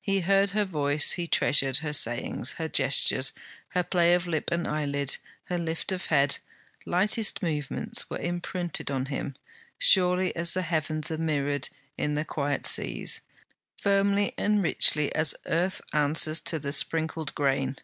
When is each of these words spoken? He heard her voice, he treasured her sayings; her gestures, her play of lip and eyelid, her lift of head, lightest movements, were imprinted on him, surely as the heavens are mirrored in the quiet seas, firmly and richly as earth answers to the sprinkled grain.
He 0.00 0.22
heard 0.22 0.50
her 0.50 0.64
voice, 0.64 1.12
he 1.12 1.28
treasured 1.28 1.76
her 1.76 1.92
sayings; 1.92 2.54
her 2.54 2.68
gestures, 2.68 3.32
her 3.68 3.84
play 3.84 4.14
of 4.14 4.26
lip 4.26 4.50
and 4.50 4.66
eyelid, 4.66 5.18
her 5.44 5.58
lift 5.60 5.92
of 5.92 6.06
head, 6.06 6.38
lightest 6.84 7.40
movements, 7.40 8.10
were 8.10 8.18
imprinted 8.18 8.90
on 8.90 9.06
him, 9.06 9.36
surely 9.78 10.34
as 10.34 10.54
the 10.54 10.62
heavens 10.62 11.08
are 11.12 11.18
mirrored 11.18 11.68
in 11.96 12.16
the 12.16 12.24
quiet 12.24 12.66
seas, 12.66 13.20
firmly 13.80 14.32
and 14.36 14.60
richly 14.60 15.14
as 15.14 15.36
earth 15.46 15.80
answers 15.92 16.40
to 16.40 16.58
the 16.58 16.72
sprinkled 16.72 17.32
grain. 17.36 17.76